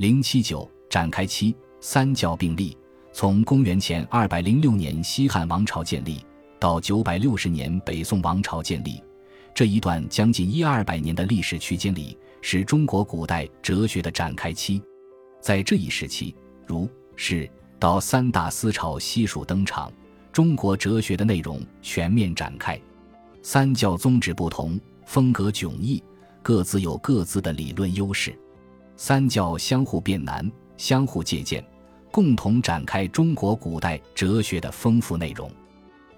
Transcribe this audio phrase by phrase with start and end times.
[0.00, 2.74] 零七九展开期，三教并立。
[3.12, 6.24] 从公元前二百零六年西汉王朝建立
[6.58, 8.98] 到九百六十年北宋王朝建立，
[9.54, 14.82] 这一段将近一二百年的历史区间里，是中国古代哲学的展开期。
[15.38, 16.34] 在这一时期，
[16.66, 17.46] 儒、释、
[17.78, 19.92] 道三大思潮悉数登场，
[20.32, 22.80] 中国哲学的内容全面展开。
[23.42, 26.02] 三教宗旨不同，风格迥异，
[26.42, 28.34] 各自有各自的理论优势。
[29.02, 30.46] 三教相互变难，
[30.76, 31.64] 相互借鉴。
[32.12, 35.50] 共同展开中国古代哲学的丰富内容，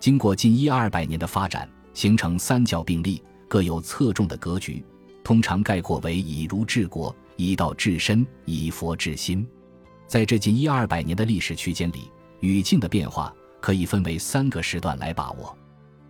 [0.01, 4.85] 经过近一二百年的发展，形成三教并立、各有侧重的格局。
[5.23, 9.47] 通常概括为以儒治国、以道治身、以佛治心。
[10.09, 12.11] 在这近一二百年的历史区间里，
[12.41, 15.57] 语境的变化可以分为三个时段来把握：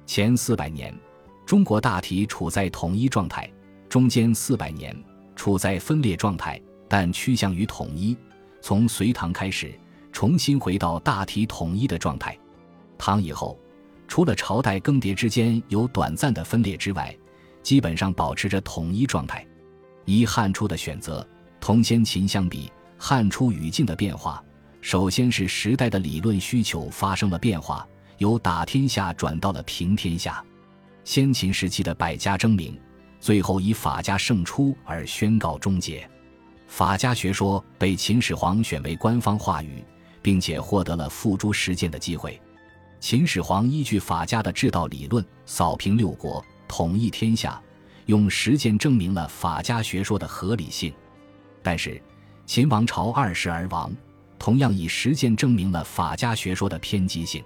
[0.07, 0.99] 前四百年，
[1.45, 3.45] 中国大体处在统一状态；
[3.91, 4.97] 中间四百年
[5.43, 8.17] 处在分裂状态，但趋向于统一。
[8.61, 9.77] 从隋唐开始，
[10.13, 12.39] 重新回到大体统一的状态。
[12.97, 13.59] 唐以后，
[14.07, 17.13] 除了朝代更迭之间有短暂的分裂之外，
[17.61, 19.45] 基本上保持着统一状态。
[20.05, 21.27] 以汉初的选择，
[21.61, 24.41] 同先秦相比，汉初语境的变化，
[24.81, 27.85] 首先是时代的理论需求发生了变化，
[28.19, 30.41] 由打天下转到了平天下。
[31.03, 32.79] 先秦时期的百家争鸣，
[33.23, 36.07] 最后以法家胜出而宣告终结。
[36.67, 39.85] 法家学说被秦始皇选为官方话语，
[40.21, 42.41] 并且获得了付诸实践的机会。
[42.99, 47.63] 秦始皇依据法家的治道理论，扫平六国，统一天下，
[48.07, 50.93] 用实践证明了法家学说的合理性。
[51.63, 52.03] 但是，
[52.45, 53.93] 秦王朝二世而亡，
[54.37, 57.41] 同样以实践证明了法家学说的偏激性。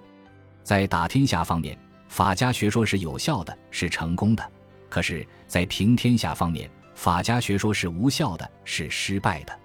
[0.63, 4.43] 在打天下方面，法家学说是有效的，是成功的；
[4.89, 9.59] 可是，在平天下方面，法家学说是无效的，是失败的。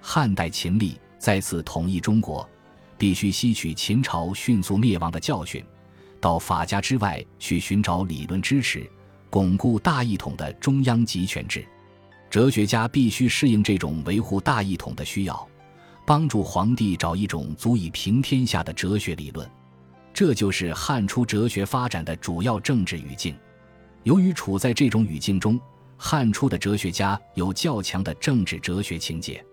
[0.00, 2.48] 汉代秦吏再次统一中国，
[2.96, 5.64] 必须吸取秦朝迅速灭亡的教训，
[6.20, 8.88] 到法家之外去寻找理论支持，
[9.30, 11.66] 巩固大一统的中央集权制。
[12.30, 15.48] 哲学家必须适应这种维护大一统的需要，
[16.06, 19.48] 帮助皇帝找一种足以平天下的哲学理论。
[20.12, 23.34] 这就是汉初哲学发展的主要政治语境。
[24.02, 25.60] 由于处在这种语境中。
[26.00, 29.44] 汉初的哲学家有较强的政治哲学情节，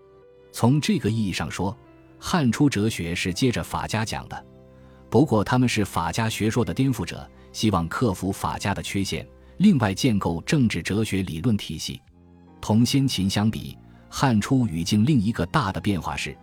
[0.52, 1.76] 从这个意义上说，
[2.20, 4.46] 汉初哲学是接着法家讲的。
[5.10, 12.00] 不过他们是法家学说的颠覆者，希望克服法家的缺陷，另外建构政治哲学理论体系。
[12.60, 13.76] 同先秦相比，
[14.08, 16.36] 汉初语境另一个大的变化是，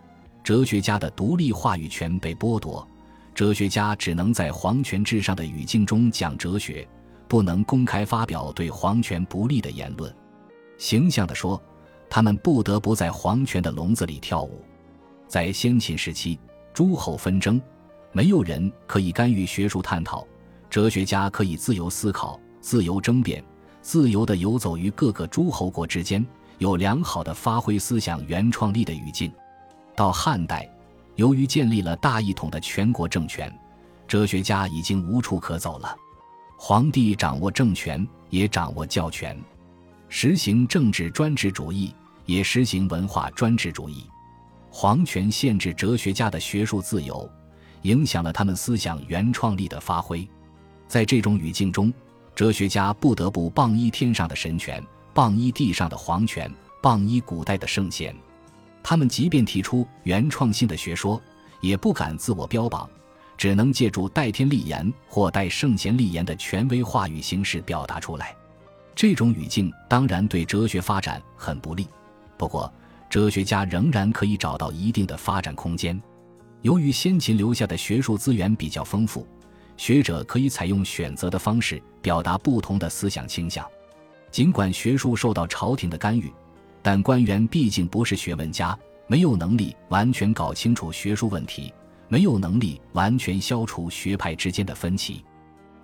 [0.43, 2.85] 哲学家的独立话语权被剥夺，
[3.33, 6.85] 哲学家只能在皇权至上的语境中讲哲学。
[7.33, 10.15] 不能公开发表对皇权不利的言论，
[10.77, 11.59] 形象地说，
[12.07, 14.63] 他们不得不在皇权的笼子里跳舞。
[15.27, 16.39] 在先秦时期，
[16.75, 17.59] 诸侯纷争，
[18.11, 20.27] 没有人可以干预学术探讨，
[20.69, 23.43] 哲学家可以自由思考、自由争辩、
[23.81, 26.23] 自由地游走于各个诸侯国之间，
[26.59, 29.33] 有良好的发挥思想原创力的语境。
[29.95, 30.71] 到汉代，
[31.15, 33.51] 由于建立了大一统的全国政权，
[34.07, 35.95] 哲学家已经无处可走了。
[36.65, 39.37] 皇帝掌握政权，也掌握教权，
[40.07, 41.93] 实行政治专制主义，
[42.25, 44.05] 也实行文化专制主义。
[44.71, 47.29] 皇权限制哲学家的学术自由，
[47.81, 50.25] 影响了他们思想原创力的发挥。
[50.87, 51.93] 在这种语境中，
[52.33, 54.81] 哲学家不得不傍依天上的神权，
[55.13, 56.49] 傍依地上的皇权，
[56.81, 58.15] 傍依古代的圣贤。
[58.81, 61.21] 他们即便提出原创性的学说，
[61.59, 62.89] 也不敢自我标榜。
[63.43, 68.33] 只能借助代天立言或代圣贤立言的权威话语形式表达出来，
[68.95, 71.85] 这种语境当然对哲学发展很不利。
[72.37, 72.73] 不过，
[73.09, 76.01] 哲学家仍然可以找到一定的发展空间。
[76.61, 79.27] 由于先秦留下的学术资源比较丰富，
[79.75, 83.67] 学者可以采用选择的方式表达不同的思想倾向。
[84.31, 86.31] 尽管学术受到朝廷的干预，
[86.81, 91.73] 但官员毕竟不是学问家，没有能力完全搞清楚学术问题。
[92.13, 95.25] 没有能力完全消除学派之间的分歧。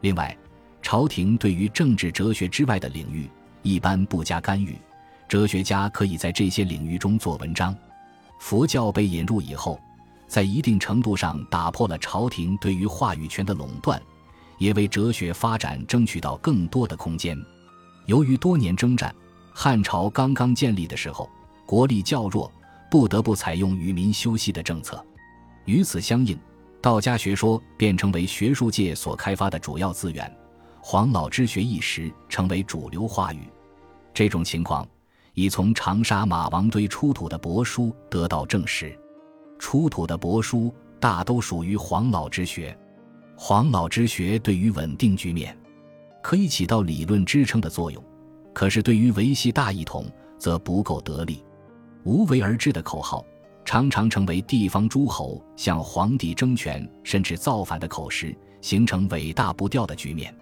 [0.01, 0.37] 另外，
[0.79, 3.27] 朝廷对于政治哲学之外的领域
[3.63, 4.77] 一般不加干预，
[5.27, 7.75] 哲学家可以在这些领域中做文章。
[8.39, 9.81] 佛教被引入以后，
[10.27, 13.99] 在一定程度上打破了朝廷对于话语权的垄断，
[14.59, 17.35] 也为哲学发展争取到更多的空间。
[18.05, 19.11] 由于多年征战，
[19.51, 21.27] 汉朝刚刚建立的时候，
[21.65, 22.51] 国力较弱，
[22.91, 25.03] 不得不采用与民休息的政策。
[25.69, 26.35] 与此相应，
[26.81, 30.35] 道家学说便成为学术界所开发的主要资源，
[30.81, 33.41] 黄老之学一时成为主流话语。
[34.11, 34.83] 这种情况
[35.35, 38.97] 已从长沙马王堆出土的帛书得到证实。
[39.59, 42.75] 出土的帛书大都属于黄老之学。
[43.37, 45.55] 黄老之学对于稳定局面
[46.23, 48.03] 可以起到理论支撑的作用，
[48.55, 51.43] 可是对于维系大一统则不够得力。
[52.05, 53.23] 无为而治的口号
[53.69, 60.35] 常常成为地方诸侯向皇帝争权甚至造反的口实，形成尾大不掉的局面。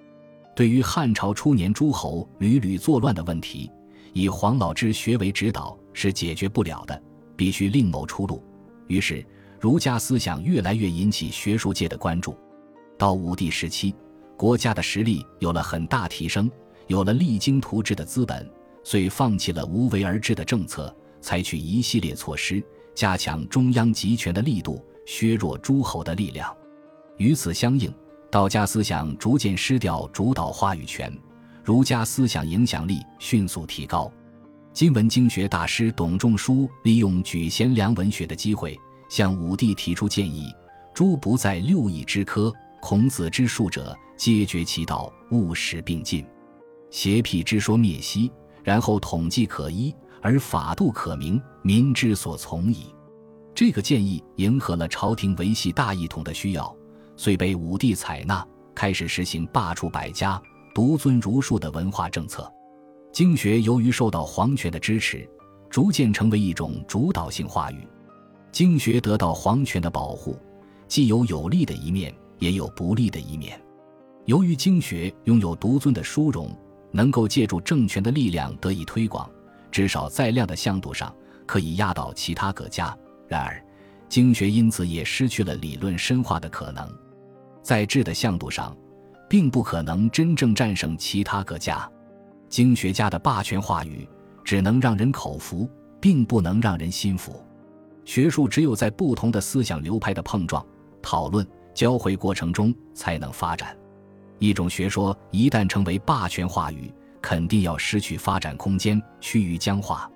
[0.56, 3.70] 对于汉朝初年诸侯屡屡作乱的问题，
[4.14, 7.04] 以黄老之学为指导是解决不了的，
[7.36, 8.42] 必须另谋出路。
[8.88, 9.26] 于是，
[9.60, 12.34] 儒家思想越来越引起学术界的关注。
[12.98, 13.94] 到武帝时期，
[14.38, 16.50] 国家的实力有了很大提升，
[16.88, 18.50] 有了励精图治的资本，
[18.86, 22.64] 遂放弃了无为而治的政策，采取一系列措施，
[22.98, 26.52] 加强中央集权的力度，削弱诸侯的力量。
[27.18, 27.94] 与此相应，
[28.32, 31.16] 道家思想逐渐失掉主导话语权，
[31.64, 34.12] 儒家思想影响力迅速提高。
[34.74, 38.76] 今文经学大师董仲舒利用举贤良文学的机会，
[39.12, 40.52] 向武帝提出建议：
[40.92, 42.52] 诸不在六艺之科。
[42.82, 46.26] 孔子之术者，皆绝其道，务实并进；
[46.90, 48.32] 邪僻之说灭息，
[48.64, 49.94] 然后统计可依，
[50.28, 52.94] 而法度可明，民之所从矣。
[53.56, 56.76] 这个建议迎合了朝廷维系大一统的需要，
[57.16, 58.46] 遂被武帝采纳，
[58.76, 60.42] 开始实行罢黜百家、
[60.76, 62.46] 独尊儒术的文化政策。
[63.14, 65.26] 经学由于受到皇权的支持，
[65.70, 67.88] 逐渐成为一种主导性话语。
[68.52, 70.38] 经学得到皇权的保护，
[70.90, 72.14] 既有有利的一面。
[72.40, 73.60] 也有不利的一面。
[74.26, 76.54] 由于经学拥有独尊的殊荣，
[76.92, 79.28] 能够借助政权的力量得以推广，
[79.78, 81.16] 至少在量的向度上
[81.46, 82.98] 可以压倒其他各家。
[83.28, 83.64] 然而，
[84.10, 86.92] 经学因此也失去了理论深化的可能，
[87.62, 88.76] 在质的向度上，
[89.30, 91.88] 并不可能真正战胜其他各家。
[92.50, 94.10] 经学家的霸权话语
[94.44, 95.70] 只能让人口服，
[96.02, 97.40] 并不能让人心服。
[98.04, 100.66] 学术只有在不同的思想流派的碰撞、
[101.04, 101.48] 讨论。
[101.76, 103.78] 交汇过程中才能发展。
[104.40, 106.92] 一种学说一旦成为霸权话语，
[107.22, 110.10] 肯定要失去发展空间，趋于僵化，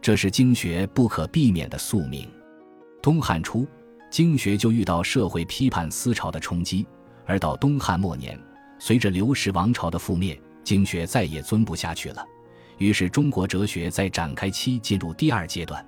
[0.00, 2.28] 这是经学不可避免的宿命。
[3.02, 3.66] 东汉初，
[4.10, 6.86] 经学就遇到社会批判思潮的冲击，
[7.26, 8.38] 而到东汉末年，
[8.78, 12.24] 随着刘氏王朝的覆灭，经学再也尊不下去了。
[12.78, 15.84] 于是，中国哲学在展开期进入第二阶段，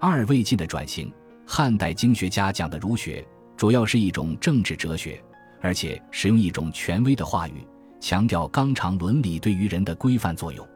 [0.00, 1.12] 二魏晋的转型。
[1.46, 3.26] 汉代经学家讲的儒学。
[3.56, 5.22] 主要是一种政治哲学，
[5.60, 7.62] 而且使用一种权威的话语，
[8.00, 10.66] 强调纲常伦理对于人的规范作用。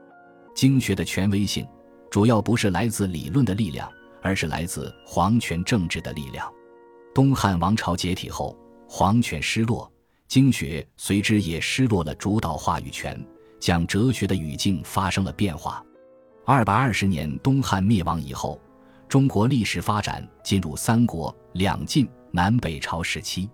[0.55, 1.67] 经学的权威性，
[2.11, 3.91] 主要不是来自理论的力量，
[4.23, 6.49] 而是来自皇权政治的力量。
[7.15, 8.57] 东汉王朝解体后，
[8.89, 9.91] 皇权失落，
[10.29, 13.19] 经学随之也失落了主导话语权，
[13.59, 15.85] 讲哲学的语境发生了变化。
[16.45, 18.61] 二百二十年东汉灭亡以后，
[19.09, 22.09] 中国历史发展进入三国、两晋。
[22.37, 23.49] 南北朝时期，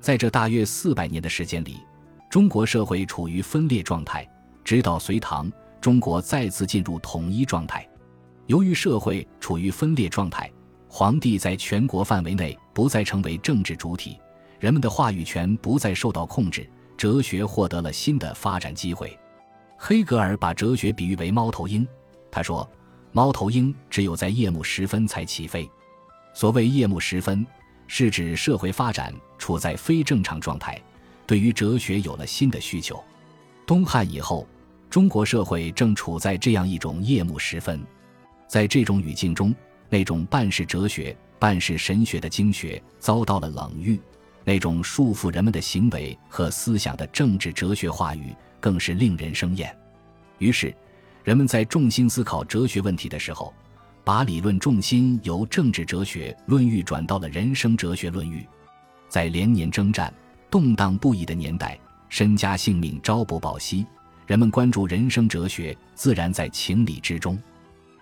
[0.00, 1.76] 在这大约四百年的时间里，
[2.36, 4.28] 中国社会处于分裂状态。
[4.62, 5.50] 直到隋唐，
[5.80, 7.88] 中国再次进入统一状态。
[8.44, 10.52] 由于社会处于分裂状态，
[10.86, 14.20] 皇帝在全国范围内不再成为政治主体，
[14.60, 19.18] 人们的话语权不再受到控制，哲学获得了新的发展机会。
[19.78, 21.88] 黑格尔把哲学比喻为猫头鹰，
[22.30, 22.70] 他说
[23.12, 25.66] ：“猫头鹰只有在夜幕时分才起飞。”
[26.36, 27.46] 所谓夜幕时分。
[27.88, 30.76] 是指社会发展处在非正常状态，
[31.26, 33.02] 对于哲学有了新的需求。
[33.66, 34.46] 东汉以后，
[34.88, 37.84] 中国社会正处在这样一种夜幕时分，
[38.46, 39.54] 在这种语境中，
[39.88, 44.00] 那种半是哲学、半是神学的经学遭到了冷遇，
[44.44, 49.76] 那种束缚人们的行为和思想的政治哲学话语更是令人生厌。
[50.38, 50.74] 于是，
[51.24, 53.52] 人们在重心思考哲学问题的时候。
[54.04, 58.38] 把理论重心由政治哲学《论域》转到了人生哲学《论域》，
[59.08, 60.14] 在连年征战、
[60.50, 63.86] 动荡不已的年代，身家性命朝不保夕，
[64.26, 67.38] 人们关注人生哲学，自然在情理之中。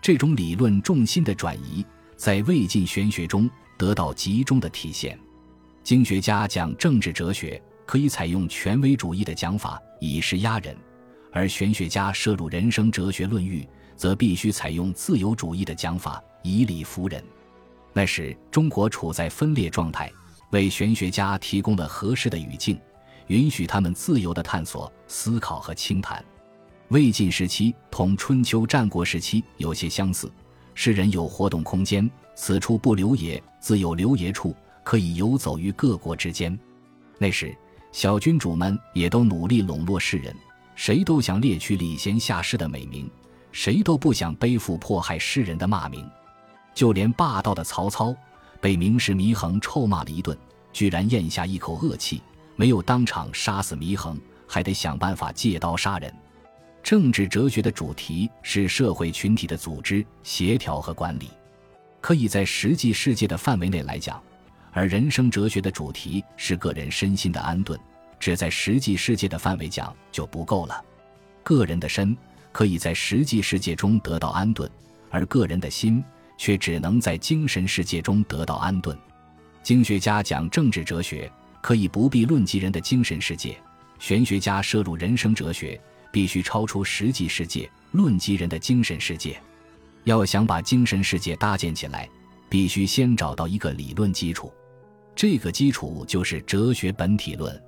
[0.00, 1.84] 这种理论重心的转移，
[2.16, 5.18] 在魏晋玄学中得到集中的体现。
[5.82, 10.74] 经学家讲政治哲学，可以采用权威主义的讲法，以势压人；
[11.32, 13.60] 而玄学家涉入人生哲学《论域》。
[13.96, 17.22] 则必须采用自由主义的讲法，以理服人。
[17.92, 20.10] 那时中国处在分裂状态，
[20.50, 22.78] 为玄学家提供了合适的语境，
[23.26, 26.24] 允许他们自由地探索、思考和倾谈。
[26.88, 30.30] 魏晋时期同春秋战国时期有些相似，
[30.74, 36.56] 世人有活动空间，此处不留爷，自有留爷处，可以游走于各国之间。
[37.18, 37.56] 那时
[37.90, 40.34] 小君主们也都努力笼络世人，
[40.74, 43.10] 谁都想猎取礼贤下士的美名。
[43.50, 46.04] 谁都不想背负迫害世人的骂名。
[46.74, 48.12] 就连霸道的曹操，
[48.64, 50.34] 被名士祢衡臭骂了一顿，
[50.72, 52.22] 居然咽下一口恶气，
[52.56, 54.18] 没有当场杀死祢衡，
[54.48, 56.10] 还得想办法借刀杀人。
[56.82, 61.28] 政治哲学的主题是社会群体的组织、协调和管理，
[62.00, 64.16] 可以在实际世界的范围内来讲；
[64.72, 67.78] 而人生哲学的主题是个人身心的安顿，
[68.18, 70.82] 只在实际世界的范围讲就不够了。
[71.42, 72.16] 个人的身
[72.50, 74.66] 可以在实际世界中得到安顿，
[75.10, 76.02] 而个人的心
[76.36, 78.96] 却只能在精神世界中得到安顿。
[79.62, 83.52] 经学家讲政治哲学，可以不必论及人的精神世界；
[83.98, 85.80] 玄学家摄入人生哲学。
[86.12, 89.36] 必须超出实际世界，论及人的精神世界。
[90.04, 92.08] 要想把精神世界搭建起来，
[92.48, 94.52] 必须先找到一个理论基础。
[95.16, 97.60] 这个基础就是哲学本体论。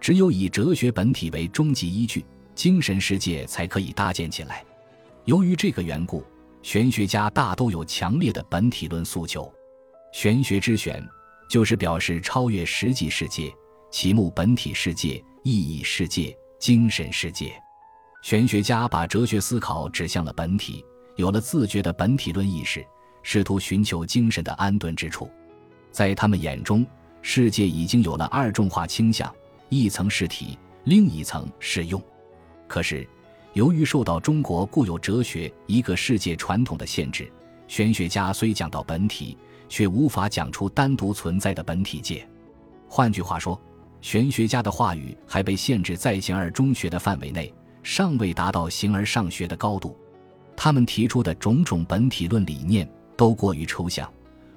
[0.00, 2.24] 只有以哲学本体为终极依据，
[2.54, 4.64] 精神世界才可以搭建起来。
[5.24, 6.24] 由于这个缘故，
[6.62, 9.52] 玄学家大都有强烈的本体论诉求。
[10.12, 11.02] 玄学之玄，
[11.48, 13.52] 就是表示超越实际世界，
[13.90, 17.52] 其目本体世界、意义世界、精神世界。
[18.22, 20.84] 玄学家把哲学思考指向了本体，
[21.16, 22.84] 有了自觉的本体论意识，
[23.22, 25.30] 试图寻求精神的安顿之处。
[25.90, 26.86] 在他们眼中，
[27.22, 29.34] 世界已经有了二重化倾向：
[29.70, 32.02] 一层是体，另一层是用。
[32.68, 33.08] 可是，
[33.52, 37.30] 由于受到中国固有哲学“一个世界”传统的限制，
[37.66, 39.36] 玄学家虽讲到本体，
[39.68, 42.28] 却无法讲出单独存在的本体界。
[42.88, 43.60] 换句话说，
[44.00, 47.52] 玄学家的话语还被限制在形而中学的范围内。
[47.82, 49.96] 尚未达到形而上学的高度，
[50.54, 54.12] 他们提出的种种本体论理念都过于抽象，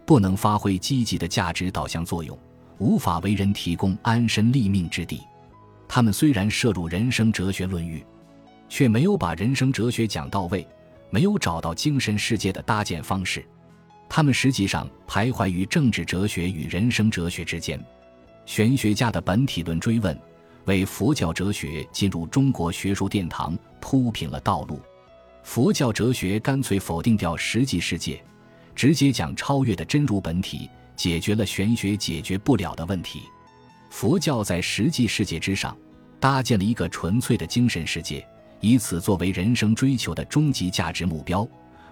[0.05, 2.37] 不能发挥积极的价值导向作用，
[2.79, 5.21] 无法为人提供安身立命之地。
[5.87, 8.05] 他们虽然涉入人生哲学论域，
[8.73, 10.67] 却没有把人生哲学讲到位，
[11.11, 13.45] 没有找到精神世界的搭建方式。
[14.09, 17.79] 他们实际上徘徊于政治哲学与人生哲学之间。
[18.47, 20.19] 玄学家的本体论追问。
[20.65, 24.81] 为佛教哲学进入中国学术殿堂铺平了道路。
[25.43, 28.23] 佛教哲学干脆否定掉实际世界，
[28.73, 33.21] 直接讲超越的真如本体，解决了玄学解决不了的问题。
[33.91, 35.77] 佛教在实际世界之上
[36.19, 38.25] 搭建了一个纯粹的精神世界，
[38.63, 41.45] 以此作为人生追求的终极价值目标，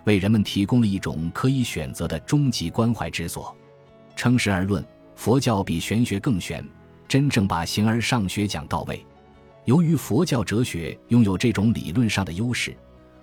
[0.06, 3.54] 为人们提供了一种可以选择的终极关怀之所。
[4.16, 4.82] 称实而论，
[5.14, 6.66] 佛教比玄学更玄。
[7.10, 9.06] 真正把形而上学讲到位，
[9.66, 12.74] 由于佛教哲学拥有这种理论上的优势，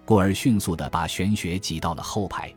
[0.04, 2.54] 故而迅速地把玄学挤到了后排。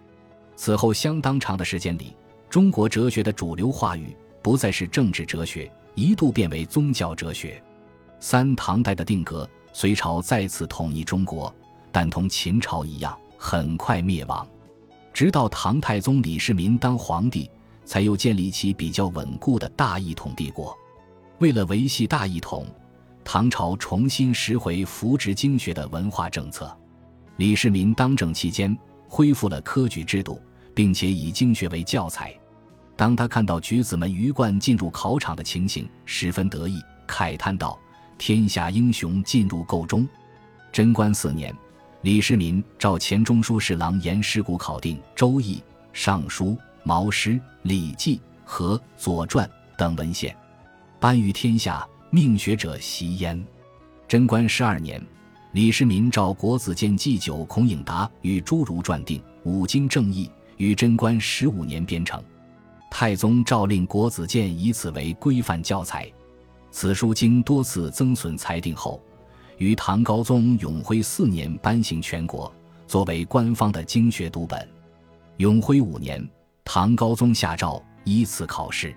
[0.58, 2.14] 此后相当长的时间里，
[2.50, 7.64] 中国哲学的主流话语不再是政治哲学，一度变为宗教哲学。
[8.20, 11.54] 三唐代的定格，隋朝再次统一中国，
[11.92, 14.48] 但同秦朝一样，很快灭亡。
[15.14, 17.50] 直到唐太宗李世民当皇帝，
[17.86, 20.78] 才又建立起比较稳固的大一统帝国。
[21.40, 22.66] 为了维系大一统，
[23.24, 26.76] 唐朝重新拾回扶植经学的文化政策。
[27.38, 30.40] 李世民当政期间，恢复了科举制度，
[30.76, 32.34] 并且以经学为教材。
[32.96, 37.80] 当他看到举子们鱼贯进入考场的情形，十分得意，慨叹道
[38.22, 40.08] ：“天下英雄进入构中。”
[40.72, 41.52] 贞观四年，
[42.04, 45.56] 李世民召钱钟书侍郎严师古考定《周易》
[45.92, 46.46] 《尚书》
[46.84, 47.32] 《毛诗》
[47.64, 50.36] 《礼记》和《左传》等文献。
[51.00, 53.44] 颁于天下，命学者习焉。
[54.08, 55.04] 贞观十二年，
[55.54, 62.24] 李世民召国子监祭酒孔颖达与诸儒撰定《五经正义》，于贞观十五年编成。
[62.92, 66.08] 太宗诏令国子监以此为规范教材。
[66.72, 69.02] 此书经多次增损裁定后，
[69.58, 72.52] 于唐高宗永徽四年颁行全国，
[72.88, 74.68] 作为官方的经学读本。
[75.38, 76.28] 永徽五年，
[76.64, 78.96] 唐高宗下诏依次考试。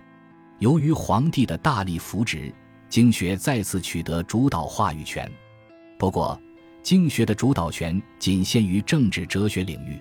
[0.60, 2.54] 由于皇帝的大力扶植，
[2.88, 5.30] 经学再次取得主导话语权。
[5.98, 6.40] 不过，
[6.82, 10.00] 经学的主导权仅限于政治哲学领域。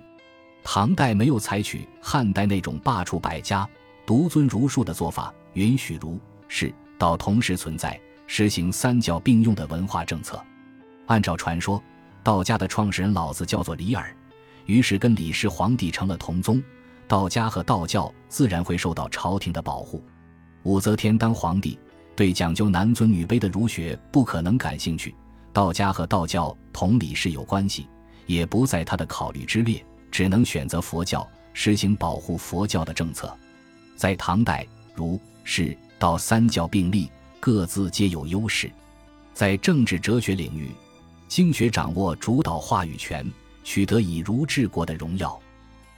[0.63, 3.68] 唐代没有采取汉代那种罢黜百家、
[4.06, 6.74] 独尊儒术的做法，允许儒、士、
[7.04, 10.42] 道同时存在，实行三教并用的文化政策。
[11.08, 11.84] 按照传说，
[12.24, 14.16] 道家的创始人老子叫做李耳，
[14.68, 16.64] 于是跟李氏皇帝成了同宗，
[17.06, 20.02] 道家和道教自然会受到朝廷的保护。
[20.64, 21.78] 武则天当皇帝，
[22.16, 25.14] 对讲究男尊女卑的儒学不可能感兴趣。
[25.52, 27.86] 道家和道教同理是有关系，
[28.28, 33.38] 也不在他的考虑之列，只能选择佛教，实行保护佛教的政策。
[33.98, 37.10] 在唐代，儒、释、到三教并立，
[37.40, 38.72] 各自皆有优势。
[39.34, 40.70] 在政治哲学领域，
[41.28, 43.26] 经学掌握主导话语权，
[43.64, 45.40] 取得以儒治国的荣耀。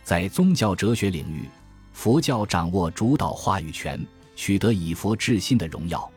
[0.03, 1.49] 在宗教哲学领域，
[1.91, 3.99] 佛教掌握主导话语权，
[4.35, 6.09] 取得以佛治心的荣耀。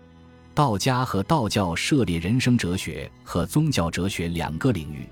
[0.54, 5.08] 道家和道教涉猎人生哲学和宗教哲学两个领域，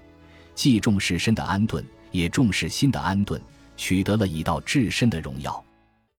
[0.55, 3.41] 既重视身的安顿，也重视心的安顿，
[3.77, 5.65] 取得了以道治身的荣耀。